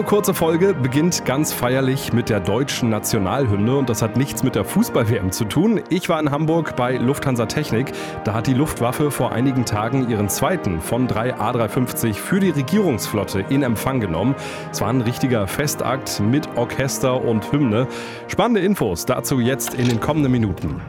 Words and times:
Diese 0.00 0.08
kurze 0.08 0.32
Folge 0.32 0.72
beginnt 0.72 1.26
ganz 1.26 1.52
feierlich 1.52 2.14
mit 2.14 2.30
der 2.30 2.40
deutschen 2.40 2.88
Nationalhymne 2.88 3.76
und 3.76 3.90
das 3.90 4.00
hat 4.00 4.16
nichts 4.16 4.42
mit 4.42 4.54
der 4.54 4.64
Fußball-WM 4.64 5.30
zu 5.30 5.44
tun. 5.44 5.82
Ich 5.90 6.08
war 6.08 6.18
in 6.18 6.30
Hamburg 6.30 6.74
bei 6.74 6.96
Lufthansa 6.96 7.44
Technik. 7.44 7.92
Da 8.24 8.32
hat 8.32 8.46
die 8.46 8.54
Luftwaffe 8.54 9.10
vor 9.10 9.32
einigen 9.32 9.66
Tagen 9.66 10.08
ihren 10.08 10.30
zweiten 10.30 10.80
von 10.80 11.06
drei 11.06 11.34
A350 11.34 12.14
für 12.14 12.40
die 12.40 12.48
Regierungsflotte 12.48 13.44
in 13.50 13.62
Empfang 13.62 14.00
genommen. 14.00 14.34
Es 14.72 14.80
war 14.80 14.88
ein 14.88 15.02
richtiger 15.02 15.46
Festakt 15.46 16.18
mit 16.18 16.48
Orchester 16.56 17.22
und 17.22 17.52
Hymne. 17.52 17.86
Spannende 18.26 18.62
Infos 18.62 19.04
dazu 19.04 19.38
jetzt 19.38 19.74
in 19.74 19.86
den 19.86 20.00
kommenden 20.00 20.32
Minuten. 20.32 20.80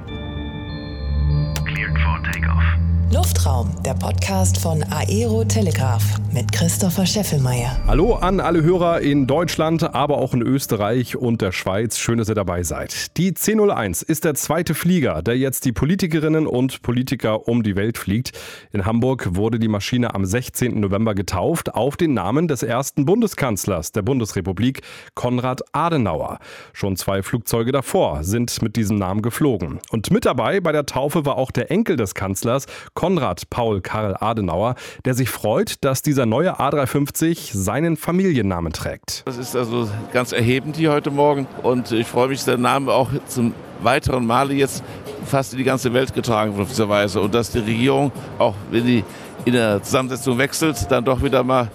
Luftraum, 3.22 3.70
der 3.86 3.94
Podcast 3.94 4.58
von 4.58 4.84
Aero 4.90 5.46
Telegraph 5.46 6.04
mit 6.34 6.52
Christopher 6.52 7.06
Scheffelmeier. 7.06 7.78
Hallo 7.86 8.16
an 8.16 8.40
alle 8.40 8.64
Hörer 8.64 9.02
in 9.02 9.28
Deutschland, 9.28 9.94
aber 9.94 10.18
auch 10.18 10.34
in 10.34 10.42
Österreich 10.42 11.16
und 11.16 11.40
der 11.40 11.52
Schweiz. 11.52 12.00
Schön, 12.00 12.18
dass 12.18 12.30
ihr 12.30 12.36
dabei 12.36 12.64
seid. 12.64 13.16
Die 13.18 13.34
C01 13.34 14.04
ist 14.04 14.24
der 14.24 14.34
zweite 14.34 14.74
Flieger, 14.74 15.22
der 15.22 15.38
jetzt 15.38 15.66
die 15.66 15.72
Politikerinnen 15.72 16.48
und 16.48 16.82
Politiker 16.82 17.48
um 17.48 17.62
die 17.62 17.76
Welt 17.76 18.00
fliegt. 18.00 18.32
In 18.72 18.88
Hamburg 18.88 19.36
wurde 19.36 19.60
die 19.60 19.68
Maschine 19.68 20.16
am 20.16 20.26
16. 20.26 20.80
November 20.80 21.14
getauft 21.14 21.76
auf 21.76 21.98
den 21.98 22.16
Namen 22.16 22.48
des 22.48 22.64
ersten 22.64 23.06
Bundeskanzlers 23.06 23.92
der 23.92 24.02
Bundesrepublik, 24.02 24.82
Konrad 25.14 25.62
Adenauer. 25.74 26.40
Schon 26.74 26.96
zwei 26.96 27.22
Flugzeuge 27.22 27.72
davor 27.72 28.24
sind 28.24 28.64
mit 28.64 28.76
diesem 28.76 28.98
Namen 28.98 29.22
geflogen. 29.22 29.80
Und 29.92 30.10
mit 30.10 30.26
dabei 30.26 30.60
bei 30.60 30.72
der 30.72 30.88
Taufe 30.88 31.24
war 31.24 31.38
auch 31.38 31.52
der 31.52 31.70
Enkel 31.70 31.98
des 31.98 32.16
Kanzlers, 32.16 32.66
Konrad 32.96 33.11
Paul 33.50 33.82
Karl 33.82 34.16
Adenauer, 34.20 34.76
der 35.06 35.14
sich 35.14 35.30
freut, 35.30 35.84
dass 35.84 36.02
dieser 36.02 36.26
neue 36.26 36.60
A350 36.60 37.56
seinen 37.58 37.98
Familiennamen 37.98 38.74
trägt. 38.74 39.24
Das 39.26 39.38
ist 39.38 39.56
also 39.56 39.90
ganz 40.14 40.32
erhebend 40.32 40.76
hier 40.76 40.92
heute 40.92 41.12
Morgen 41.12 41.48
und 41.64 41.92
ich 41.92 42.08
freue 42.08 42.30
mich, 42.30 42.40
dass 42.40 42.46
der 42.46 42.58
Name 42.58 42.92
auch 42.92 43.10
zum 43.28 43.54
weiteren 43.82 44.26
Male 44.26 44.54
jetzt 44.54 44.84
fast 45.26 45.54
in 45.54 45.60
die 45.60 45.64
ganze 45.64 45.94
Welt 45.94 46.14
getragen 46.14 46.54
wird 46.54 46.64
auf 46.64 46.70
diese 46.70 46.90
Weise 46.90 47.22
und 47.22 47.34
dass 47.34 47.52
die 47.52 47.60
Regierung, 47.60 48.12
auch 48.38 48.56
wenn 48.70 48.86
die 48.86 49.04
in 49.46 49.54
der 49.54 49.82
Zusammensetzung 49.82 50.38
wechselt, 50.38 50.90
dann 50.92 51.04
doch 51.04 51.24
wieder 51.24 51.44
mal 51.44 51.70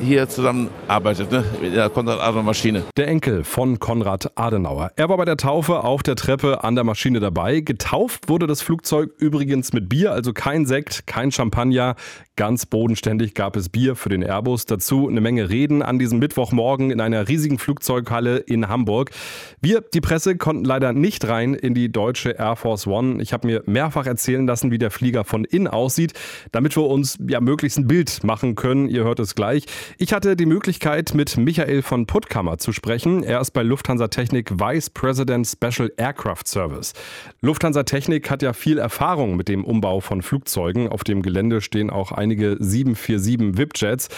hier 0.00 0.28
zusammenarbeitet, 0.28 1.30
ne? 1.30 1.44
mit 1.60 1.74
der 1.74 1.88
Konrad-Adenauer-Maschine. 1.90 2.84
Der 2.96 3.08
Enkel 3.08 3.44
von 3.44 3.78
Konrad 3.78 4.32
Adenauer. 4.36 4.90
Er 4.96 5.08
war 5.08 5.16
bei 5.16 5.24
der 5.24 5.36
Taufe 5.36 5.84
auf 5.84 6.02
der 6.02 6.16
Treppe 6.16 6.64
an 6.64 6.74
der 6.74 6.84
Maschine 6.84 7.20
dabei. 7.20 7.60
Getauft 7.60 8.28
wurde 8.28 8.46
das 8.46 8.62
Flugzeug 8.62 9.10
übrigens 9.18 9.72
mit 9.72 9.88
Bier, 9.88 10.12
also 10.12 10.32
kein 10.32 10.66
Sekt, 10.66 11.06
kein 11.06 11.32
Champagner. 11.32 11.96
Ganz 12.36 12.64
bodenständig 12.64 13.34
gab 13.34 13.56
es 13.56 13.68
Bier 13.68 13.94
für 13.94 14.08
den 14.08 14.22
Airbus. 14.22 14.64
Dazu 14.64 15.06
eine 15.06 15.20
Menge 15.20 15.50
Reden 15.50 15.82
an 15.82 15.98
diesem 15.98 16.18
Mittwochmorgen 16.18 16.90
in 16.90 17.00
einer 17.00 17.28
riesigen 17.28 17.58
Flugzeughalle 17.58 18.38
in 18.38 18.68
Hamburg. 18.68 19.10
Wir, 19.60 19.82
die 19.82 20.00
Presse, 20.00 20.36
konnten 20.36 20.64
leider 20.64 20.94
nicht 20.94 21.28
rein 21.28 21.52
in 21.52 21.74
die 21.74 21.92
deutsche 21.92 22.30
Air 22.30 22.56
Force 22.56 22.86
One. 22.86 23.22
Ich 23.22 23.34
habe 23.34 23.46
mir 23.46 23.62
mehrfach 23.66 24.06
erzählen 24.06 24.46
lassen, 24.46 24.70
wie 24.70 24.78
der 24.78 24.90
Flieger 24.90 25.24
von 25.24 25.44
innen 25.44 25.68
aussieht, 25.68 26.14
damit 26.52 26.74
wir 26.74 26.84
uns 26.84 27.18
ja 27.28 27.40
möglichst 27.40 27.78
ein 27.78 27.86
Bild 27.86 28.24
machen 28.24 28.54
können. 28.54 28.88
Ihr 28.88 29.04
hört 29.04 29.20
es 29.20 29.34
gleich. 29.34 29.66
Ich 29.98 30.12
hatte 30.12 30.36
die 30.36 30.46
Möglichkeit, 30.46 31.14
mit 31.14 31.36
Michael 31.36 31.82
von 31.82 32.06
Puttkammer 32.06 32.58
zu 32.58 32.72
sprechen. 32.72 33.22
Er 33.22 33.40
ist 33.40 33.52
bei 33.52 33.62
Lufthansa 33.62 34.08
Technik 34.08 34.50
Vice 34.52 34.90
President 34.90 35.46
Special 35.46 35.92
Aircraft 35.96 36.46
Service. 36.46 36.92
Lufthansa 37.40 37.82
Technik 37.82 38.30
hat 38.30 38.42
ja 38.42 38.52
viel 38.52 38.78
Erfahrung 38.78 39.36
mit 39.36 39.48
dem 39.48 39.64
Umbau 39.64 40.00
von 40.00 40.22
Flugzeugen. 40.22 40.88
Auf 40.88 41.04
dem 41.04 41.22
Gelände 41.22 41.60
stehen 41.60 41.90
auch 41.90 42.12
einige 42.12 42.56
747 42.58 43.58
VIP-Jets. 43.58 44.08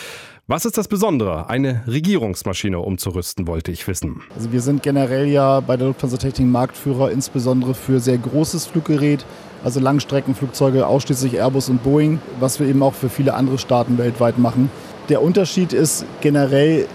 Was 0.46 0.66
ist 0.66 0.76
das 0.76 0.88
Besondere, 0.88 1.48
eine 1.48 1.84
Regierungsmaschine 1.86 2.78
umzurüsten, 2.78 3.46
wollte 3.46 3.72
ich 3.72 3.88
wissen. 3.88 4.20
Also 4.36 4.52
wir 4.52 4.60
sind 4.60 4.82
generell 4.82 5.26
ja 5.26 5.60
bei 5.60 5.78
der 5.78 5.86
Lufthansa 5.86 6.18
Technik 6.18 6.48
Marktführer, 6.48 7.10
insbesondere 7.10 7.72
für 7.72 7.98
sehr 7.98 8.18
großes 8.18 8.66
Fluggerät, 8.66 9.24
also 9.64 9.80
Langstreckenflugzeuge, 9.80 10.86
ausschließlich 10.86 11.36
Airbus 11.36 11.70
und 11.70 11.82
Boeing, 11.82 12.20
was 12.40 12.60
wir 12.60 12.66
eben 12.66 12.82
auch 12.82 12.92
für 12.92 13.08
viele 13.08 13.32
andere 13.32 13.56
Staaten 13.56 13.96
weltweit 13.96 14.36
machen. 14.36 14.70
Der 15.08 15.22
Unterschied 15.22 15.72
ist 15.72 16.04
generell, 16.20 16.88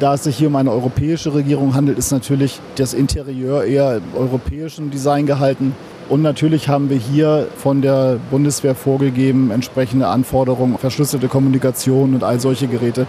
da 0.00 0.14
es 0.14 0.24
sich 0.24 0.38
hier 0.38 0.48
um 0.48 0.56
eine 0.56 0.72
europäische 0.72 1.34
Regierung 1.34 1.74
handelt, 1.74 1.98
ist 1.98 2.10
natürlich 2.10 2.58
das 2.76 2.94
Interieur 2.94 3.64
eher 3.64 3.98
im 3.98 4.18
europäischen 4.18 4.90
Design 4.90 5.26
gehalten. 5.26 5.76
Und 6.08 6.22
natürlich 6.22 6.68
haben 6.68 6.90
wir 6.90 6.98
hier 6.98 7.48
von 7.56 7.80
der 7.80 8.18
Bundeswehr 8.30 8.74
vorgegeben 8.74 9.50
entsprechende 9.50 10.08
Anforderungen, 10.08 10.76
verschlüsselte 10.76 11.28
Kommunikation 11.28 12.14
und 12.14 12.22
all 12.22 12.40
solche 12.40 12.66
Geräte, 12.66 13.06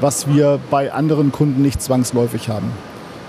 was 0.00 0.28
wir 0.28 0.58
bei 0.70 0.92
anderen 0.92 1.32
Kunden 1.32 1.62
nicht 1.62 1.80
zwangsläufig 1.80 2.48
haben. 2.48 2.70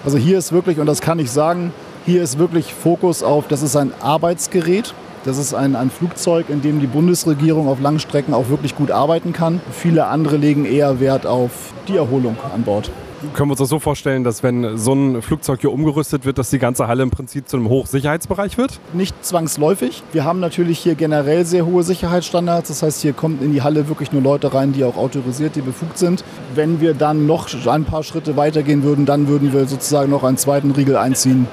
Also 0.03 0.17
hier 0.17 0.37
ist 0.37 0.51
wirklich, 0.51 0.79
und 0.79 0.87
das 0.87 1.01
kann 1.01 1.19
ich 1.19 1.31
sagen, 1.31 1.71
hier 2.05 2.21
ist 2.21 2.37
wirklich 2.37 2.73
Fokus 2.73 3.23
auf, 3.23 3.47
das 3.47 3.61
ist 3.61 3.75
ein 3.75 3.91
Arbeitsgerät, 4.01 4.93
das 5.27 5.37
ist 5.37 5.53
ein, 5.53 5.75
ein 5.75 5.91
Flugzeug, 5.91 6.49
in 6.49 6.61
dem 6.61 6.79
die 6.79 6.87
Bundesregierung 6.87 7.67
auf 7.67 7.79
Langstrecken 7.81 8.33
auch 8.33 8.49
wirklich 8.49 8.75
gut 8.75 8.91
arbeiten 8.91 9.33
kann. 9.33 9.61
Viele 9.71 10.07
andere 10.07 10.37
legen 10.37 10.65
eher 10.65 10.99
Wert 10.99 11.25
auf 11.27 11.51
die 11.87 11.97
Erholung 11.97 12.37
an 12.53 12.63
Bord 12.63 12.89
können 13.33 13.49
wir 13.49 13.53
uns 13.53 13.59
das 13.59 13.69
so 13.69 13.79
vorstellen, 13.79 14.23
dass 14.23 14.43
wenn 14.43 14.77
so 14.77 14.93
ein 14.93 15.21
Flugzeug 15.21 15.61
hier 15.61 15.71
umgerüstet 15.71 16.25
wird, 16.25 16.37
dass 16.37 16.49
die 16.49 16.59
ganze 16.59 16.87
Halle 16.87 17.03
im 17.03 17.09
Prinzip 17.09 17.47
zu 17.47 17.57
einem 17.57 17.69
Hochsicherheitsbereich 17.69 18.57
wird? 18.57 18.79
Nicht 18.93 19.25
zwangsläufig. 19.25 20.03
Wir 20.11 20.23
haben 20.23 20.39
natürlich 20.39 20.79
hier 20.79 20.95
generell 20.95 21.45
sehr 21.45 21.65
hohe 21.65 21.83
Sicherheitsstandards. 21.83 22.67
Das 22.69 22.83
heißt, 22.83 23.01
hier 23.01 23.13
kommen 23.13 23.39
in 23.41 23.53
die 23.53 23.61
Halle 23.61 23.87
wirklich 23.87 24.11
nur 24.11 24.21
Leute 24.21 24.53
rein, 24.53 24.73
die 24.73 24.83
auch 24.83 24.97
autorisiert, 24.97 25.55
die 25.55 25.61
befugt 25.61 25.97
sind. 25.97 26.23
Wenn 26.53 26.79
wir 26.79 26.93
dann 26.93 27.25
noch 27.25 27.47
ein 27.67 27.85
paar 27.85 28.03
Schritte 28.03 28.37
weitergehen 28.37 28.83
würden, 28.83 29.05
dann 29.05 29.27
würden 29.27 29.51
wir 29.51 29.65
sozusagen 29.67 30.11
noch 30.11 30.23
einen 30.23 30.37
zweiten 30.37 30.71
Riegel 30.71 30.95
einziehen. 30.95 31.47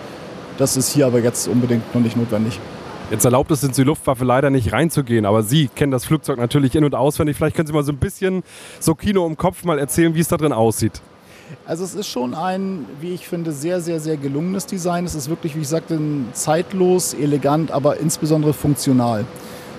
Das 0.58 0.76
ist 0.76 0.92
hier 0.92 1.06
aber 1.06 1.20
jetzt 1.20 1.48
unbedingt 1.48 1.94
noch 1.94 2.02
nicht 2.02 2.16
notwendig. 2.16 2.60
Jetzt 3.10 3.24
erlaubt 3.24 3.50
es 3.50 3.62
uns 3.62 3.76
die 3.76 3.82
Luftwaffe 3.82 4.24
leider 4.24 4.48
nicht 4.48 4.72
reinzugehen, 4.72 5.26
aber 5.26 5.42
Sie 5.42 5.68
kennen 5.68 5.92
das 5.92 6.06
Flugzeug 6.06 6.38
natürlich 6.38 6.74
in- 6.74 6.84
und 6.84 6.94
auswendig. 6.94 7.36
Vielleicht 7.36 7.54
können 7.54 7.66
Sie 7.66 7.74
mal 7.74 7.84
so 7.84 7.92
ein 7.92 7.98
bisschen 7.98 8.42
so 8.80 8.94
Kino 8.94 9.26
im 9.26 9.36
Kopf 9.36 9.62
mal 9.64 9.78
erzählen, 9.78 10.14
wie 10.14 10.20
es 10.20 10.28
da 10.28 10.38
drin 10.38 10.52
aussieht. 10.52 11.02
Also 11.66 11.84
es 11.84 11.94
ist 11.94 12.08
schon 12.08 12.34
ein, 12.34 12.86
wie 13.00 13.12
ich 13.12 13.28
finde, 13.28 13.52
sehr, 13.52 13.82
sehr, 13.82 14.00
sehr 14.00 14.16
gelungenes 14.16 14.64
Design. 14.64 15.04
Es 15.04 15.14
ist 15.14 15.28
wirklich, 15.28 15.54
wie 15.54 15.60
ich 15.60 15.68
sagte, 15.68 16.00
zeitlos, 16.32 17.12
elegant, 17.12 17.70
aber 17.70 17.98
insbesondere 17.98 18.54
funktional. 18.54 19.26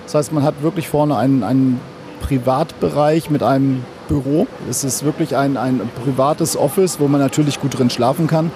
Das 0.04 0.14
heißt, 0.14 0.32
man 0.32 0.44
hat 0.44 0.62
wirklich 0.62 0.88
vorne 0.88 1.16
einen, 1.16 1.42
einen 1.42 1.80
Privatbereich 2.20 3.28
mit 3.28 3.42
einem 3.42 3.84
Büro. 4.08 4.46
Es 4.70 4.84
ist 4.84 5.04
wirklich 5.04 5.36
ein, 5.36 5.56
ein 5.56 5.80
privates 6.04 6.56
Office, 6.56 7.00
wo 7.00 7.08
man 7.08 7.20
natürlich 7.20 7.60
gut 7.60 7.76
drin 7.76 7.90
schlafen 7.90 8.28
kann, 8.28 8.52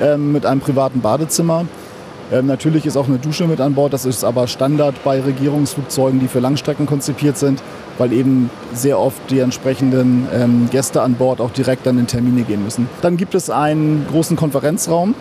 äh, 0.00 0.16
mit 0.16 0.46
einem 0.46 0.60
privaten 0.60 1.00
Badezimmer. 1.00 1.66
Ähm, 2.34 2.46
natürlich 2.46 2.84
ist 2.84 2.96
auch 2.96 3.06
eine 3.06 3.18
Dusche 3.18 3.46
mit 3.46 3.60
an 3.60 3.74
Bord, 3.74 3.92
das 3.92 4.04
ist 4.04 4.24
aber 4.24 4.48
Standard 4.48 5.04
bei 5.04 5.20
Regierungsflugzeugen, 5.20 6.18
die 6.18 6.26
für 6.26 6.40
Langstrecken 6.40 6.84
konzipiert 6.84 7.38
sind, 7.38 7.62
weil 7.96 8.12
eben 8.12 8.50
sehr 8.72 8.98
oft 8.98 9.30
die 9.30 9.38
entsprechenden 9.38 10.26
ähm, 10.34 10.68
Gäste 10.68 11.02
an 11.02 11.14
Bord 11.14 11.40
auch 11.40 11.52
direkt 11.52 11.86
dann 11.86 11.96
in 11.96 12.08
Termine 12.08 12.42
gehen 12.42 12.64
müssen. 12.64 12.88
Dann 13.02 13.16
gibt 13.16 13.36
es 13.36 13.50
einen 13.50 14.04
großen 14.10 14.36
Konferenzraum 14.36 15.14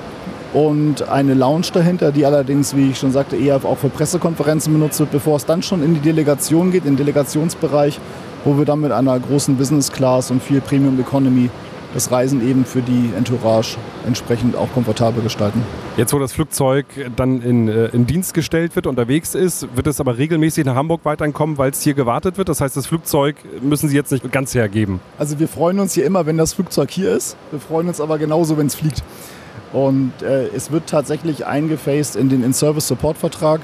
und 0.53 1.07
eine 1.07 1.35
Lounge 1.35 1.67
dahinter, 1.71 2.11
die 2.11 2.25
allerdings, 2.25 2.75
wie 2.75 2.89
ich 2.89 2.97
schon 2.97 3.11
sagte, 3.11 3.35
eher 3.35 3.63
auch 3.63 3.77
für 3.77 3.89
Pressekonferenzen 3.89 4.73
benutzt 4.73 4.99
wird, 4.99 5.11
bevor 5.11 5.35
es 5.35 5.45
dann 5.45 5.61
schon 5.61 5.83
in 5.83 5.93
die 5.93 5.99
Delegation 5.99 6.71
geht, 6.71 6.85
in 6.85 6.93
den 6.93 6.97
Delegationsbereich, 6.97 7.99
wo 8.43 8.57
wir 8.57 8.65
dann 8.65 8.81
mit 8.81 8.91
einer 8.91 9.19
großen 9.19 9.55
Business 9.55 9.91
Class 9.91 10.31
und 10.31 10.41
viel 10.41 10.61
Premium 10.61 10.99
Economy 10.99 11.51
das 11.93 12.11
Reisen 12.11 12.47
eben 12.47 12.65
für 12.65 12.81
die 12.81 13.11
Entourage 13.15 13.77
entsprechend 14.05 14.55
auch 14.55 14.71
komfortabel 14.73 15.23
gestalten. 15.23 15.61
Jetzt, 15.97 16.13
wo 16.13 16.19
das 16.19 16.33
Flugzeug 16.33 16.85
dann 17.15 17.41
in, 17.41 17.67
äh, 17.67 17.85
in 17.87 18.07
Dienst 18.07 18.33
gestellt 18.33 18.75
wird, 18.75 18.87
unterwegs 18.87 19.35
ist, 19.35 19.67
wird 19.75 19.87
es 19.87 19.99
aber 19.99 20.17
regelmäßig 20.17 20.65
nach 20.65 20.75
Hamburg 20.75 21.01
weiterkommen, 21.03 21.57
weil 21.57 21.71
es 21.71 21.81
hier 21.81 21.93
gewartet 21.93 22.37
wird. 22.37 22.49
Das 22.49 22.61
heißt, 22.61 22.75
das 22.75 22.87
Flugzeug 22.87 23.35
müssen 23.61 23.89
Sie 23.89 23.95
jetzt 23.95 24.11
nicht 24.11 24.29
ganz 24.31 24.55
hergeben. 24.55 24.99
Also 25.17 25.39
wir 25.39 25.47
freuen 25.47 25.79
uns 25.79 25.93
hier 25.93 26.05
immer, 26.05 26.25
wenn 26.25 26.37
das 26.37 26.53
Flugzeug 26.53 26.89
hier 26.89 27.15
ist. 27.15 27.37
Wir 27.51 27.59
freuen 27.59 27.87
uns 27.87 28.01
aber 28.01 28.17
genauso, 28.17 28.57
wenn 28.57 28.67
es 28.67 28.75
fliegt. 28.75 29.03
Und 29.71 30.13
äh, 30.21 30.47
es 30.47 30.71
wird 30.71 30.87
tatsächlich 30.87 31.45
eingefaced 31.45 32.15
in 32.15 32.29
den 32.29 32.43
In-Service-Support-Vertrag. 32.43 33.61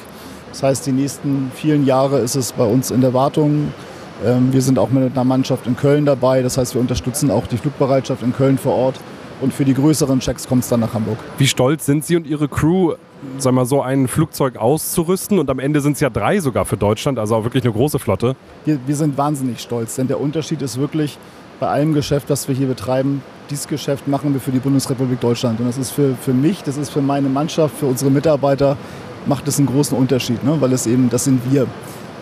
Das 0.52 0.64
heißt, 0.64 0.86
die 0.88 0.92
nächsten 0.92 1.52
vielen 1.54 1.86
Jahre 1.86 2.20
ist 2.20 2.36
es 2.36 2.52
bei 2.54 2.66
uns 2.66 2.90
in 2.90 3.02
der 3.02 3.14
Wartung 3.14 3.72
wir 4.22 4.62
sind 4.62 4.78
auch 4.78 4.90
mit 4.90 5.14
einer 5.14 5.24
Mannschaft 5.24 5.66
in 5.68 5.76
Köln 5.76 6.06
dabei. 6.06 6.42
Das 6.42 6.58
heißt, 6.58 6.74
wir 6.74 6.82
unterstützen 6.82 7.32
auch 7.32 7.48
die 7.48 7.58
Flugbereitschaft 7.58 8.24
in 8.24 8.34
Köln 8.34 8.58
vor 8.58 8.76
Ort. 8.76 9.00
Und 9.42 9.54
für 9.54 9.64
die 9.64 9.74
größeren 9.74 10.20
Checks 10.20 10.48
kommt 10.48 10.64
es 10.64 10.70
dann 10.70 10.82
nach 10.82 10.94
Hamburg. 10.94 11.18
Wie 11.38 11.48
stolz 11.48 11.86
sind 11.86 12.04
Sie 12.04 12.18
und 12.18 12.28
Ihre 12.28 12.50
Crew, 12.50 12.96
sagen 13.38 13.56
wir 13.56 13.66
so 13.66 13.82
ein 13.82 14.10
Flugzeug 14.10 14.58
auszurüsten? 14.58 15.40
Und 15.40 15.50
am 15.50 15.60
Ende 15.60 15.80
sind 15.80 15.94
es 15.94 16.02
ja 16.02 16.10
drei 16.10 16.42
sogar 16.42 16.66
für 16.66 16.76
Deutschland, 16.76 17.18
also 17.18 17.36
auch 17.36 17.44
wirklich 17.46 17.64
eine 17.64 17.72
große 17.72 18.00
Flotte. 18.00 18.36
Wir, 18.66 18.80
wir 18.86 18.96
sind 18.98 19.18
wahnsinnig 19.18 19.62
stolz, 19.62 19.96
denn 19.96 20.08
der 20.08 20.20
Unterschied 20.20 20.62
ist 20.62 20.78
wirklich 20.78 21.18
bei 21.62 21.68
allem 21.68 21.94
Geschäft, 21.94 22.30
das 22.30 22.48
wir 22.50 22.56
hier 22.56 22.68
betreiben, 22.68 23.22
dieses 23.50 23.68
Geschäft 23.68 24.08
machen 24.08 24.34
wir 24.34 24.42
für 24.42 24.52
die 24.52 24.60
Bundesrepublik 24.60 25.20
Deutschland. 25.20 25.60
Und 25.60 25.68
das 25.68 25.78
ist 25.78 25.92
für, 25.92 26.16
für 26.16 26.34
mich, 26.34 26.64
das 26.64 26.78
ist 26.78 26.90
für 26.90 27.02
meine 27.02 27.30
Mannschaft, 27.30 27.78
für 27.78 27.86
unsere 27.86 28.12
Mitarbeiter, 28.12 28.78
macht 29.26 29.48
es 29.48 29.58
einen 29.58 29.68
großen 29.68 29.98
Unterschied, 29.98 30.44
ne? 30.44 30.58
weil 30.60 30.74
es 30.74 30.88
eben, 30.88 31.10
das 31.10 31.26
sind 31.26 31.42
wir. 31.52 31.68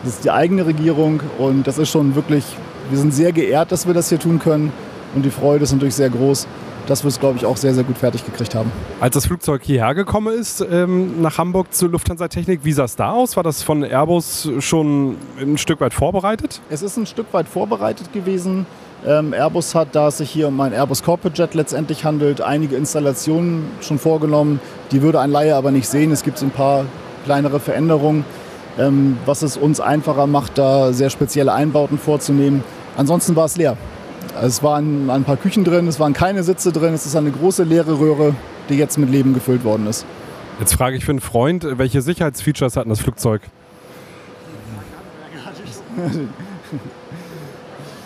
Das 0.04 0.14
ist 0.14 0.24
die 0.26 0.32
eigene 0.32 0.66
Regierung 0.66 1.22
und 1.38 1.66
das 1.68 1.78
ist 1.78 1.90
schon 1.90 2.16
wirklich, 2.16 2.46
wir 2.90 2.98
sind 2.98 3.14
sehr 3.14 3.32
geehrt, 3.32 3.72
dass 3.72 3.88
wir 3.88 3.94
das 3.94 4.10
hier 4.10 4.20
tun 4.20 4.40
können 4.40 4.72
und 5.16 5.24
die 5.24 5.32
Freude 5.32 5.64
ist 5.64 5.74
natürlich 5.74 5.96
sehr 5.96 6.10
groß. 6.10 6.48
dass 6.88 7.04
wir 7.04 7.10
es, 7.10 7.20
glaube 7.20 7.38
ich, 7.38 7.46
auch 7.46 7.58
sehr, 7.58 7.74
sehr 7.74 7.84
gut 7.84 7.98
fertig 7.98 8.26
gekriegt 8.26 8.56
haben. 8.56 8.72
Als 9.00 9.14
das 9.14 9.26
Flugzeug 9.26 9.62
hierher 9.64 9.94
gekommen 9.94 10.34
ist, 10.34 10.66
ähm, 10.72 11.22
nach 11.22 11.38
Hamburg 11.38 11.74
zur 11.74 11.90
Lufthansa 11.90 12.28
Technik, 12.30 12.62
wie 12.64 12.72
sah 12.72 12.86
es 12.86 12.96
da 12.96 13.12
aus? 13.12 13.36
War 13.36 13.44
das 13.44 13.62
von 13.62 13.84
Airbus 13.84 14.50
schon 14.60 15.18
ein 15.40 15.58
Stück 15.58 15.82
weit 15.82 15.94
vorbereitet? 15.94 16.62
Es 16.70 16.82
ist 16.82 16.98
ein 16.98 17.06
Stück 17.06 17.28
weit 17.34 17.48
vorbereitet 17.48 18.14
gewesen. 18.14 18.66
Ähm, 19.06 19.34
Airbus 19.34 19.76
hat, 19.76 19.90
da 19.96 20.08
es 20.08 20.18
sich 20.18 20.30
hier 20.30 20.48
um 20.48 20.60
ein 20.60 20.74
Airbus 20.74 21.04
Corporate 21.04 21.40
Jet 21.40 21.54
letztendlich 21.54 22.04
handelt, 22.04 22.42
einige 22.42 22.76
Installationen 22.76 23.66
schon 23.82 24.00
vorgenommen. 24.00 24.60
Die 24.92 25.02
würde 25.02 25.20
ein 25.20 25.30
Laie 25.30 25.56
aber 25.56 25.72
nicht 25.72 25.88
sehen. 25.88 26.12
Es 26.12 26.24
gibt 26.24 26.42
ein 26.42 26.52
paar 26.52 26.86
kleinere 27.26 27.60
Veränderungen, 27.60 28.26
was 29.26 29.42
es 29.42 29.58
uns 29.58 29.80
einfacher 29.80 30.28
macht, 30.28 30.58
da 30.58 30.94
sehr 30.94 31.10
spezielle 31.10 31.54
Einbauten 31.54 31.98
vorzunehmen. 31.98 32.64
Ansonsten 32.96 33.36
war 33.36 33.46
es 33.46 33.58
leer. 33.58 33.78
Es 34.42 34.62
waren 34.62 35.10
ein 35.10 35.24
paar 35.24 35.38
Küchen 35.38 35.64
drin, 35.64 35.88
es 35.88 36.00
waren 36.00 36.14
keine 36.14 36.44
Sitze 36.44 36.72
drin, 36.72 36.94
es 36.94 37.06
ist 37.06 37.16
eine 37.16 37.32
große 37.32 37.64
leere 37.64 38.00
Röhre, 38.00 38.36
die 38.70 38.76
jetzt 38.76 38.98
mit 38.98 39.10
Leben 39.10 39.34
gefüllt 39.34 39.64
worden 39.64 39.88
ist. 39.88 40.06
Jetzt 40.60 40.74
frage 40.74 40.96
ich 40.96 41.06
für 41.06 41.12
einen 41.12 41.22
Freund, 41.22 41.66
welche 41.78 42.02
Sicherheitsfeatures 42.02 42.78
hat 42.78 42.88
das 42.90 43.00
Flugzeug? 43.00 43.42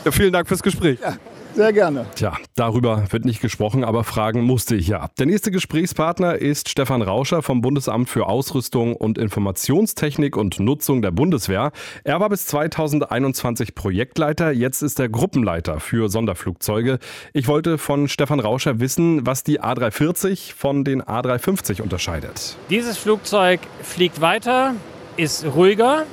Ja, 0.04 0.12
vielen 0.12 0.34
Dank 0.34 0.48
fürs 0.48 0.64
Gespräch. 0.64 1.00
Ja, 1.00 1.14
sehr 1.56 1.74
gerne. 1.74 2.06
Tja, 2.16 2.38
darüber 2.56 3.04
wird 3.12 3.26
nicht 3.26 3.42
gesprochen, 3.42 3.84
aber 3.84 4.04
fragen 4.04 4.42
musste 4.42 4.76
ich 4.76 4.88
ja. 4.88 5.10
Der 5.20 5.26
nächste 5.26 5.52
Gesprächspartner 5.52 6.36
ist 6.36 6.70
Stefan 6.70 7.02
Rauscher 7.02 7.42
vom 7.42 7.62
Bundesamt 7.62 8.10
für 8.10 8.28
Ausrüstung 8.28 8.96
und 8.96 9.18
Informationstechnik 9.18 10.38
und 10.38 10.60
Nutzung 10.60 11.02
der 11.02 11.12
Bundeswehr. 11.12 11.72
Er 12.04 12.20
war 12.20 12.30
bis 12.30 12.46
2021 12.48 13.76
Projektleiter, 13.76 14.52
jetzt 14.52 14.82
ist 14.82 15.00
er 15.00 15.10
Gruppenleiter 15.10 15.80
für 15.80 16.10
Sonderflugzeuge. 16.10 17.00
Ich 17.34 17.48
wollte 17.48 17.78
von 17.78 18.08
Stefan 18.08 18.40
Rauscher 18.40 18.80
wissen, 18.80 19.26
was 19.26 19.44
die 19.44 19.62
A340 19.62 20.54
von 20.56 20.84
den 20.84 21.02
A350 21.02 21.82
unterscheidet. 21.82 22.58
Dieses 22.70 22.98
Flugzeug 22.98 23.60
fliegt 23.82 24.22
weiter, 24.22 24.76
ist 25.18 25.46
ruhiger, 25.46 26.06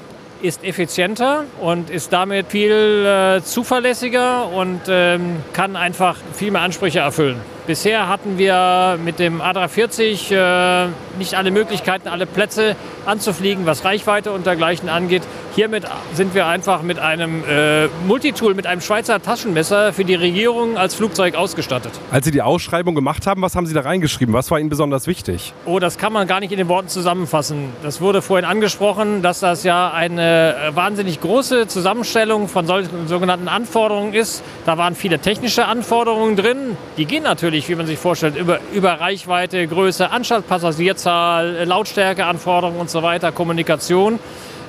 ist 0.42 0.64
effizienter 0.64 1.44
und 1.60 1.90
ist 1.90 2.12
damit 2.12 2.48
viel 2.48 2.72
äh, 2.72 3.42
zuverlässiger 3.42 4.48
und 4.48 4.80
ähm, 4.88 5.36
kann 5.52 5.76
einfach 5.76 6.16
viel 6.32 6.50
mehr 6.50 6.62
Ansprüche 6.62 7.00
erfüllen. 7.00 7.40
Bisher 7.66 8.08
hatten 8.08 8.38
wir 8.38 8.98
mit 9.04 9.18
dem 9.18 9.42
A340 9.42 10.34
äh, 10.34 10.88
nicht 11.18 11.34
alle 11.34 11.50
Möglichkeiten, 11.50 12.08
alle 12.08 12.26
Plätze 12.26 12.76
anzufliegen, 13.04 13.66
was 13.66 13.84
Reichweite 13.84 14.32
und 14.32 14.46
dergleichen 14.46 14.88
angeht. 14.88 15.22
Hiermit 15.58 15.82
sind 16.12 16.36
wir 16.36 16.46
einfach 16.46 16.82
mit 16.82 17.00
einem 17.00 17.42
äh, 17.42 17.88
Multitool, 18.06 18.54
mit 18.54 18.68
einem 18.68 18.80
Schweizer 18.80 19.20
Taschenmesser 19.20 19.92
für 19.92 20.04
die 20.04 20.14
Regierung 20.14 20.78
als 20.78 20.94
Flugzeug 20.94 21.34
ausgestattet. 21.34 21.90
Als 22.12 22.26
Sie 22.26 22.30
die 22.30 22.42
Ausschreibung 22.42 22.94
gemacht 22.94 23.26
haben, 23.26 23.42
was 23.42 23.56
haben 23.56 23.66
Sie 23.66 23.74
da 23.74 23.80
reingeschrieben? 23.80 24.32
Was 24.32 24.52
war 24.52 24.60
Ihnen 24.60 24.68
besonders 24.68 25.08
wichtig? 25.08 25.52
Oh, 25.66 25.80
das 25.80 25.98
kann 25.98 26.12
man 26.12 26.28
gar 26.28 26.38
nicht 26.38 26.52
in 26.52 26.58
den 26.58 26.68
Worten 26.68 26.86
zusammenfassen. 26.86 27.72
Das 27.82 28.00
wurde 28.00 28.22
vorhin 28.22 28.44
angesprochen, 28.44 29.20
dass 29.20 29.40
das 29.40 29.64
ja 29.64 29.90
eine 29.90 30.54
äh, 30.54 30.76
wahnsinnig 30.76 31.20
große 31.20 31.66
Zusammenstellung 31.66 32.46
von 32.46 32.68
solchen 32.68 33.08
sogenannten 33.08 33.48
Anforderungen 33.48 34.14
ist. 34.14 34.44
Da 34.64 34.78
waren 34.78 34.94
viele 34.94 35.18
technische 35.18 35.64
Anforderungen 35.66 36.36
drin. 36.36 36.76
Die 36.98 37.04
gehen 37.04 37.24
natürlich 37.24 37.68
wie 37.68 37.74
man 37.74 37.88
sich 37.88 37.98
vorstellt, 37.98 38.36
über, 38.36 38.60
über 38.72 39.00
Reichweite, 39.00 39.66
Größe, 39.66 40.08
Passagierzahl, 40.48 41.64
Lautstärkeanforderungen 41.64 42.78
und 42.78 42.90
so 42.90 43.02
weiter, 43.02 43.32
Kommunikation. 43.32 44.20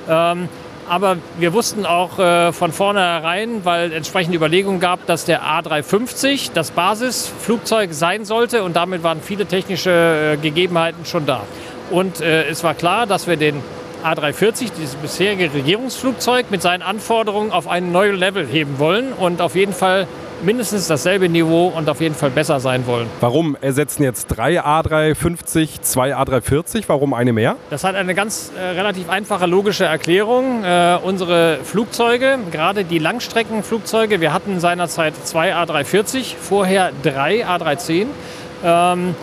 Ähm, 0.08 0.48
aber 0.88 1.18
wir 1.38 1.52
wussten 1.52 1.86
auch 1.86 2.18
äh, 2.18 2.52
von 2.52 2.72
vornherein, 2.72 3.64
weil 3.64 3.92
entsprechende 3.92 4.36
Überlegungen 4.36 4.80
gab, 4.80 5.06
dass 5.06 5.24
der 5.24 5.42
A350 5.42 6.50
das 6.52 6.70
Basisflugzeug 6.70 7.92
sein 7.92 8.24
sollte 8.24 8.64
und 8.64 8.76
damit 8.76 9.02
waren 9.02 9.20
viele 9.20 9.46
technische 9.46 10.34
äh, 10.34 10.36
Gegebenheiten 10.36 11.04
schon 11.04 11.26
da. 11.26 11.42
Und 11.90 12.20
äh, 12.20 12.44
es 12.48 12.64
war 12.64 12.74
klar, 12.74 13.06
dass 13.06 13.26
wir 13.26 13.36
den 13.36 13.62
A340, 14.04 14.70
dieses 14.78 14.94
bisherige 14.94 15.52
Regierungsflugzeug, 15.52 16.50
mit 16.50 16.62
seinen 16.62 16.82
Anforderungen 16.82 17.52
auf 17.52 17.68
ein 17.68 17.92
neues 17.92 18.18
Level 18.18 18.46
heben 18.46 18.78
wollen 18.78 19.12
und 19.12 19.40
auf 19.42 19.54
jeden 19.54 19.74
Fall 19.74 20.06
mindestens 20.42 20.86
dasselbe 20.86 21.28
Niveau 21.28 21.68
und 21.68 21.88
auf 21.88 22.00
jeden 22.00 22.14
Fall 22.14 22.30
besser 22.30 22.60
sein 22.60 22.86
wollen. 22.86 23.08
Warum 23.20 23.56
ersetzen 23.60 24.02
jetzt 24.02 24.26
drei 24.26 24.60
A350 24.60 25.82
zwei 25.82 26.16
A340? 26.16 26.84
Warum 26.86 27.14
eine 27.14 27.32
mehr? 27.32 27.56
Das 27.70 27.84
hat 27.84 27.94
eine 27.94 28.14
ganz 28.14 28.52
äh, 28.56 28.60
relativ 28.60 29.08
einfache 29.08 29.46
logische 29.46 29.84
Erklärung. 29.84 30.64
Äh, 30.64 30.98
unsere 31.02 31.58
Flugzeuge, 31.64 32.38
gerade 32.50 32.84
die 32.84 32.98
Langstreckenflugzeuge, 32.98 34.20
wir 34.20 34.32
hatten 34.32 34.60
seinerzeit 34.60 35.14
zwei 35.24 35.54
A340, 35.54 36.34
vorher 36.36 36.92
drei 37.02 37.46
A310. 37.46 38.06
Ähm, 38.64 39.14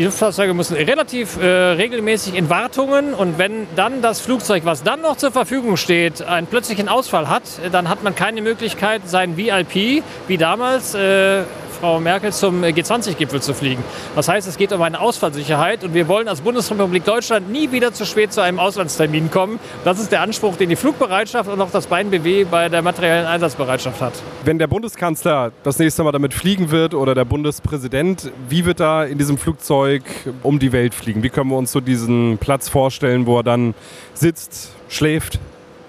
die 0.00 0.06
Luftfahrzeuge 0.06 0.54
müssen 0.54 0.76
relativ 0.76 1.36
äh, 1.36 1.46
regelmäßig 1.46 2.34
in 2.34 2.48
Wartungen. 2.48 3.12
Und 3.12 3.36
wenn 3.36 3.66
dann 3.76 4.00
das 4.00 4.18
Flugzeug, 4.22 4.64
was 4.64 4.82
dann 4.82 5.02
noch 5.02 5.18
zur 5.18 5.30
Verfügung 5.30 5.76
steht, 5.76 6.22
einen 6.22 6.46
plötzlichen 6.46 6.88
Ausfall 6.88 7.28
hat, 7.28 7.42
dann 7.70 7.90
hat 7.90 8.02
man 8.02 8.14
keine 8.14 8.40
Möglichkeit, 8.40 9.02
sein 9.04 9.36
VIP, 9.36 10.02
wie 10.26 10.38
damals, 10.38 10.94
äh, 10.94 11.42
Frau 11.80 11.98
Merkel 11.98 12.30
zum 12.30 12.62
G20-Gipfel 12.62 13.40
zu 13.40 13.54
fliegen. 13.54 13.82
Das 14.14 14.28
heißt, 14.28 14.46
es 14.46 14.58
geht 14.58 14.70
um 14.74 14.82
eine 14.82 15.00
Ausfallsicherheit 15.00 15.82
und 15.82 15.94
wir 15.94 16.08
wollen 16.08 16.28
als 16.28 16.42
Bundesrepublik 16.42 17.06
Deutschland 17.06 17.50
nie 17.50 17.72
wieder 17.72 17.94
zu 17.94 18.04
spät 18.04 18.34
zu 18.34 18.42
einem 18.42 18.58
Auslandstermin 18.58 19.30
kommen. 19.30 19.58
Das 19.82 19.98
ist 19.98 20.12
der 20.12 20.20
Anspruch, 20.20 20.56
den 20.56 20.68
die 20.68 20.76
Flugbereitschaft 20.76 21.48
und 21.48 21.58
auch 21.58 21.70
das 21.70 21.86
BNBW 21.86 22.44
bei 22.44 22.68
der 22.68 22.82
materiellen 22.82 23.26
Einsatzbereitschaft 23.26 24.02
hat. 24.02 24.12
Wenn 24.44 24.58
der 24.58 24.66
Bundeskanzler 24.66 25.52
das 25.62 25.78
nächste 25.78 26.04
Mal 26.04 26.12
damit 26.12 26.34
fliegen 26.34 26.70
wird 26.70 26.92
oder 26.92 27.14
der 27.14 27.24
Bundespräsident, 27.24 28.30
wie 28.50 28.66
wird 28.66 28.80
er 28.80 29.06
in 29.06 29.16
diesem 29.16 29.38
Flugzeug 29.38 30.02
um 30.42 30.58
die 30.58 30.72
Welt 30.72 30.92
fliegen? 30.92 31.22
Wie 31.22 31.30
können 31.30 31.48
wir 31.48 31.56
uns 31.56 31.72
so 31.72 31.80
diesen 31.80 32.36
Platz 32.36 32.68
vorstellen, 32.68 33.24
wo 33.24 33.38
er 33.38 33.42
dann 33.42 33.74
sitzt, 34.12 34.72
schläft? 34.90 35.38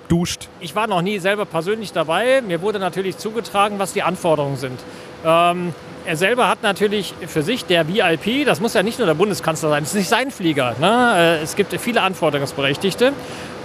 Duscht. 0.07 0.49
Ich 0.59 0.75
war 0.75 0.87
noch 0.87 1.01
nie 1.01 1.19
selber 1.19 1.45
persönlich 1.45 1.93
dabei. 1.93 2.41
Mir 2.41 2.61
wurde 2.61 2.79
natürlich 2.79 3.17
zugetragen, 3.17 3.79
was 3.79 3.93
die 3.93 4.03
Anforderungen 4.03 4.57
sind. 4.57 4.77
Ähm, 5.25 5.73
er 6.05 6.17
selber 6.17 6.47
hat 6.47 6.63
natürlich 6.63 7.13
für 7.27 7.43
sich 7.43 7.65
der 7.65 7.87
VIP, 7.87 8.45
das 8.45 8.59
muss 8.59 8.73
ja 8.73 8.81
nicht 8.81 8.97
nur 8.97 9.05
der 9.05 9.13
Bundeskanzler 9.13 9.69
sein, 9.69 9.83
das 9.83 9.91
ist 9.91 9.97
nicht 9.99 10.09
sein 10.09 10.31
Flieger. 10.31 10.75
Ne? 10.79 11.13
Äh, 11.15 11.43
es 11.43 11.55
gibt 11.55 11.73
viele 11.79 12.01
Anforderungsberechtigte. 12.01 13.13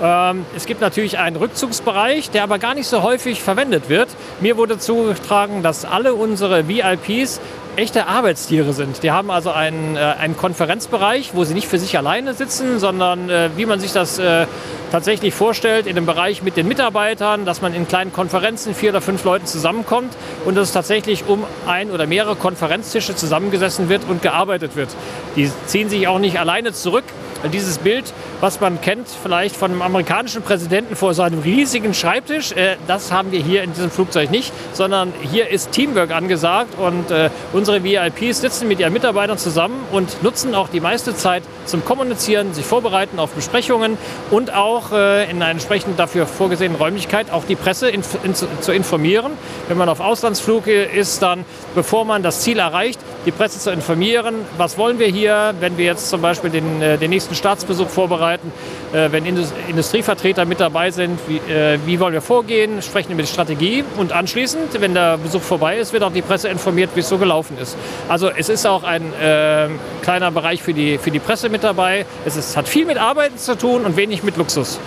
Ähm, 0.03 0.45
es 0.55 0.67
gibt 0.67 0.81
natürlich 0.81 1.19
einen 1.19 1.37
Rückzugsbereich, 1.37 2.31
der 2.31 2.43
aber 2.43 2.59
gar 2.59 2.75
nicht 2.75 2.87
so 2.87 3.03
häufig 3.03 3.43
verwendet 3.43 3.89
wird. 3.89 4.09
Mir 4.41 4.57
wurde 4.57 4.79
zugetragen, 4.79 5.63
dass 5.63 5.85
alle 5.85 6.15
unsere 6.15 6.69
VIPs 6.69 7.41
echte 7.77 8.07
Arbeitstiere 8.07 8.73
sind. 8.73 9.03
Die 9.03 9.11
haben 9.11 9.31
also 9.31 9.51
einen, 9.51 9.97
äh, 9.97 10.01
einen 10.01 10.37
Konferenzbereich, 10.37 11.31
wo 11.35 11.45
sie 11.45 11.55
nicht 11.55 11.69
für 11.69 11.79
sich 11.79 11.97
alleine 11.97 12.35
sitzen, 12.35 12.79
sondern 12.79 13.29
äh, 13.31 13.51
wie 13.57 13.67
man 13.67 13.81
sich 13.81 13.93
das 13.93 14.19
äh, 14.19 14.47
tatsächlich 14.91 15.35
vorstellt, 15.35 15.87
in 15.87 15.95
dem 15.95 16.07
Bereich 16.07 16.43
mit 16.43 16.57
den 16.57 16.69
Mitarbeitern, 16.69 17.45
dass 17.45 17.61
man 17.63 17.75
in 17.75 17.87
kleinen 17.87 18.13
Konferenzen 18.13 18.75
vier 18.75 18.91
oder 18.91 19.01
fünf 19.01 19.25
Leuten 19.25 19.47
zusammenkommt 19.47 20.15
und 20.45 20.57
dass 20.57 20.69
es 20.69 20.75
tatsächlich 20.75 21.27
um 21.27 21.45
ein 21.67 21.91
oder 21.91 22.07
mehrere 22.07 22.37
Konferenztische 22.37 23.15
zusammengesessen 23.15 23.89
wird 23.89 24.03
und 24.09 24.23
gearbeitet 24.23 24.77
wird. 24.77 24.89
Die 25.37 25.51
ziehen 25.67 25.89
sich 25.89 26.09
auch 26.09 26.19
nicht 26.19 26.39
alleine 26.41 26.73
zurück. 26.73 27.05
Dieses 27.53 27.79
Bild, 27.79 28.13
was 28.41 28.61
man 28.61 28.81
kennt, 28.81 29.09
vielleicht 29.09 29.57
von 29.57 29.71
einem 29.71 29.83
amerikanischen 29.83 30.43
Präsidenten 30.43 30.97
vor 30.97 31.15
seinem 31.15 31.41
riesigen 31.41 31.95
Schreibtisch, 31.95 32.53
äh, 32.53 32.77
das 32.87 33.13
haben 33.13 33.33
wir 33.33 33.41
hier 33.41 33.63
in 33.63 33.73
diesem 33.73 33.91
Flugzeug 33.91 34.31
nicht, 34.31 34.53
sondern 34.73 35.13
hier 35.31 35.49
ist 35.49 35.73
Teamwork 35.73 36.11
angesagt 36.11 36.79
und 36.79 37.11
äh, 37.11 37.31
unsere 37.53 37.83
VIPs 37.83 38.41
sitzen 38.41 38.69
mit 38.69 38.81
ihren 38.81 38.93
Mitarbeitern 38.93 39.39
zusammen 39.39 39.85
und 39.93 40.23
nutzen 40.23 40.55
auch 40.55 40.69
die 40.69 40.81
meiste 40.81 41.15
Zeit 41.15 41.43
zum 41.67 41.85
Kommunizieren, 41.85 42.55
sich 42.55 42.65
vorbereiten 42.65 43.19
auf 43.19 43.31
Besprechungen 43.33 43.99
und 44.31 44.55
auch 44.55 44.93
äh, 44.93 45.31
in 45.31 45.37
einer 45.37 45.51
entsprechend 45.51 45.99
dafür 45.99 46.27
vorgesehenen 46.27 46.77
Räumlichkeit 46.77 47.31
auch 47.31 47.45
die 47.45 47.57
Presse 47.57 47.89
in, 47.89 48.03
in, 48.23 48.35
zu 48.35 48.73
informieren. 48.73 49.33
Wenn 49.69 49.79
man 49.79 49.89
auf 49.89 50.01
Auslandsflug 50.01 50.67
ist, 50.67 51.23
dann 51.23 51.45
bevor 51.75 52.05
man 52.05 52.23
das 52.23 52.41
Ziel 52.41 52.59
erreicht, 52.59 53.01
die 53.27 53.33
Presse 53.33 53.59
zu 53.59 53.71
informieren, 53.71 54.37
was 54.57 54.79
wollen 54.79 54.99
wir 54.99 55.09
hier, 55.09 55.55
wenn 55.61 55.77
wir 55.77 55.85
jetzt 55.85 56.09
zum 56.09 56.23
Beispiel 56.23 56.51
den, 56.51 56.81
äh, 56.81 56.97
den 56.97 57.11
nächsten 57.11 57.35
Staatsbesuch 57.35 57.89
vorbereiten, 57.89 58.53
äh, 58.93 59.11
wenn 59.11 59.27
Industrievertreter 59.27 60.45
mit 60.45 60.61
dabei 60.61 60.91
sind, 60.91 61.19
wie, 61.27 61.39
äh, 61.53 61.79
wie 61.85 61.99
wollen 61.99 62.13
wir 62.13 62.23
vorgehen, 62.23 62.83
sprechen 62.83 63.13
über 63.13 63.23
die 63.23 63.29
Strategie 63.29 63.85
und 63.97 64.13
anschließend, 64.13 64.81
wenn 64.81 64.95
der 64.95 65.19
Besuch 65.19 65.43
vorbei 65.43 65.79
ist, 65.79 65.93
wird 65.93 66.03
auch 66.05 66.13
die 66.13 66.23
Presse 66.23 66.49
informiert, 66.49 66.91
wie 66.95 67.01
es 67.01 67.09
so 67.09 67.19
gelaufen 67.19 67.59
ist. 67.61 67.77
Also 68.09 68.31
es 68.31 68.49
ist 68.49 68.67
auch 68.67 68.85
ein 68.85 69.13
äh, 69.15 69.69
kleiner 70.03 70.31
Bereich 70.31 70.63
für 70.63 70.73
die, 70.73 70.99
für 70.99 71.11
die 71.11 71.19
Presse 71.19 71.49
mit 71.57 71.65
dabei. 71.65 72.05
Es 72.27 72.37
ist, 72.37 72.55
hat 72.55 72.69
viel 72.69 72.85
mit 72.85 72.99
Arbeiten 72.99 73.39
zu 73.39 73.57
tun 73.57 73.87
und 73.87 73.97
wenig 73.97 74.23
mit 74.23 74.37
Luxus. 74.37 74.79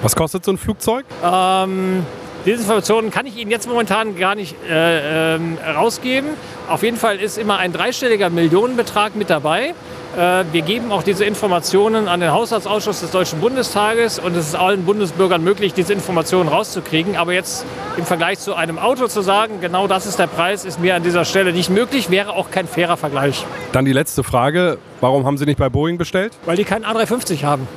Was 0.00 0.16
kostet 0.16 0.42
so 0.44 0.52
ein 0.52 0.58
Flugzeug? 0.58 1.04
Ähm, 1.22 2.04
diese 2.46 2.62
Informationen 2.62 3.10
kann 3.10 3.26
ich 3.26 3.36
Ihnen 3.36 3.50
jetzt 3.50 3.68
momentan 3.68 4.16
gar 4.16 4.34
nicht 4.34 4.56
äh, 4.70 5.34
ähm, 5.34 5.58
rausgeben. 5.76 6.30
Auf 6.70 6.82
jeden 6.82 6.96
Fall 6.96 7.18
ist 7.18 7.36
immer 7.36 7.58
ein 7.58 7.74
dreistelliger 7.74 8.30
Millionenbetrag 8.30 9.16
mit 9.16 9.28
dabei. 9.28 9.74
Äh, 10.16 10.44
wir 10.50 10.62
geben 10.62 10.92
auch 10.92 11.02
diese 11.02 11.26
Informationen 11.26 12.08
an 12.08 12.20
den 12.20 12.32
Haushaltsausschuss 12.32 13.00
des 13.00 13.10
Deutschen 13.10 13.38
Bundestages 13.40 14.18
und 14.18 14.34
es 14.34 14.48
ist 14.48 14.54
allen 14.54 14.84
Bundesbürgern 14.84 15.44
möglich, 15.44 15.74
diese 15.74 15.92
Informationen 15.92 16.48
rauszukriegen. 16.48 17.16
Aber 17.16 17.34
jetzt 17.34 17.66
im 17.98 18.06
Vergleich 18.06 18.38
zu 18.38 18.54
einem 18.54 18.78
Auto 18.78 19.08
zu 19.08 19.20
sagen, 19.20 19.60
genau 19.60 19.86
das 19.86 20.06
ist 20.06 20.18
der 20.18 20.26
Preis, 20.26 20.64
ist 20.64 20.80
mir 20.80 20.94
an 20.94 21.02
dieser 21.02 21.26
Stelle 21.26 21.52
nicht 21.52 21.68
möglich, 21.68 22.10
wäre 22.10 22.30
auch 22.30 22.50
kein 22.50 22.66
fairer 22.66 22.96
Vergleich. 22.96 23.44
Dann 23.72 23.84
die 23.84 23.92
letzte 23.92 24.24
Frage. 24.24 24.78
Warum 25.02 25.26
haben 25.26 25.36
Sie 25.36 25.44
nicht 25.44 25.58
bei 25.58 25.68
Boeing 25.68 25.98
bestellt? 25.98 26.32
Weil 26.46 26.56
die 26.56 26.64
keinen 26.64 26.86
A350 26.86 27.44
haben. 27.44 27.68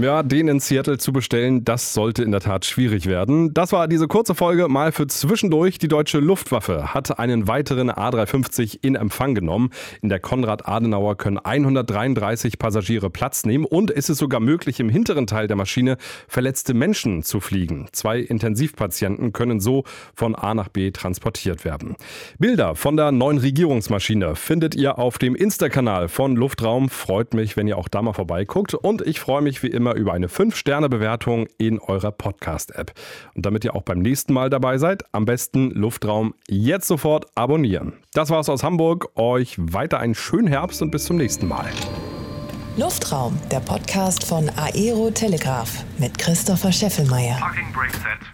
Ja, 0.00 0.24
den 0.24 0.48
in 0.48 0.58
Seattle 0.58 0.98
zu 0.98 1.12
bestellen, 1.12 1.64
das 1.64 1.94
sollte 1.94 2.24
in 2.24 2.32
der 2.32 2.40
Tat 2.40 2.64
schwierig 2.64 3.06
werden. 3.06 3.54
Das 3.54 3.70
war 3.70 3.86
diese 3.86 4.08
kurze 4.08 4.34
Folge 4.34 4.66
mal 4.66 4.90
für 4.90 5.06
zwischendurch. 5.06 5.78
Die 5.78 5.86
deutsche 5.86 6.18
Luftwaffe 6.18 6.92
hat 6.92 7.20
einen 7.20 7.46
weiteren 7.46 7.92
A350 7.92 8.80
in 8.82 8.96
Empfang 8.96 9.36
genommen. 9.36 9.70
In 10.02 10.08
der 10.08 10.18
Konrad-Adenauer 10.18 11.16
können 11.16 11.38
133 11.38 12.58
Passagiere 12.58 13.08
Platz 13.08 13.46
nehmen 13.46 13.64
und 13.64 13.92
ist 13.92 14.10
es 14.10 14.18
sogar 14.18 14.40
möglich, 14.40 14.80
im 14.80 14.88
hinteren 14.88 15.28
Teil 15.28 15.46
der 15.46 15.56
Maschine 15.56 15.96
verletzte 16.26 16.74
Menschen 16.74 17.22
zu 17.22 17.38
fliegen. 17.38 17.86
Zwei 17.92 18.18
Intensivpatienten 18.18 19.32
können 19.32 19.60
so 19.60 19.84
von 20.12 20.34
A 20.34 20.54
nach 20.54 20.70
B 20.70 20.90
transportiert 20.90 21.64
werden. 21.64 21.94
Bilder 22.40 22.74
von 22.74 22.96
der 22.96 23.12
neuen 23.12 23.38
Regierungsmaschine 23.38 24.34
findet 24.34 24.74
ihr 24.74 24.98
auf 24.98 25.18
dem 25.18 25.36
Insta-Kanal 25.36 26.08
von 26.08 26.34
Luftraum. 26.34 26.88
Freut 26.88 27.32
mich, 27.32 27.56
wenn 27.56 27.68
ihr 27.68 27.78
auch 27.78 27.88
da 27.88 28.02
mal 28.02 28.12
vorbeiguckt. 28.12 28.74
Und 28.74 29.00
ich 29.02 29.20
freue 29.20 29.42
mich 29.42 29.62
wie 29.62 29.68
immer 29.68 29.83
immer 29.84 29.94
über 29.96 30.14
eine 30.14 30.28
5-Sterne-Bewertung 30.28 31.46
in 31.58 31.78
eurer 31.78 32.10
Podcast-App. 32.10 32.92
Und 33.34 33.44
damit 33.44 33.66
ihr 33.66 33.76
auch 33.76 33.82
beim 33.82 33.98
nächsten 33.98 34.32
Mal 34.32 34.48
dabei 34.48 34.78
seid, 34.78 35.04
am 35.12 35.26
besten 35.26 35.72
Luftraum 35.72 36.32
jetzt 36.48 36.88
sofort 36.88 37.26
abonnieren. 37.34 37.92
Das 38.14 38.30
war's 38.30 38.48
aus 38.48 38.62
Hamburg. 38.62 39.10
Euch 39.16 39.56
weiter 39.58 39.98
einen 39.98 40.14
schönen 40.14 40.48
Herbst 40.48 40.80
und 40.80 40.90
bis 40.90 41.04
zum 41.04 41.18
nächsten 41.18 41.46
Mal. 41.46 41.66
Luftraum, 42.78 43.38
der 43.50 43.60
Podcast 43.60 44.24
von 44.24 44.50
Aero 44.56 45.10
Telegraph 45.10 45.84
mit 45.98 46.16
Christopher 46.16 46.72
Scheffelmeier. 46.72 47.36
Parking 47.38 47.70
Brake 47.74 47.92
Set. 47.92 48.33